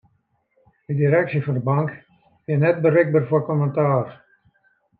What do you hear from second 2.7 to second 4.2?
berikber foar kommentaar.